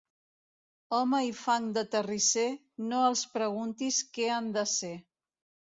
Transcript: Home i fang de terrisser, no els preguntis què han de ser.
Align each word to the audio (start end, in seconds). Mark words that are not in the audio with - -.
Home 0.99 1.19
i 1.25 1.29
fang 1.41 1.67
de 1.75 1.83
terrisser, 1.97 2.47
no 2.89 3.05
els 3.13 3.25
preguntis 3.39 4.05
què 4.19 4.31
han 4.39 4.53
de 4.59 4.67
ser. 4.79 4.95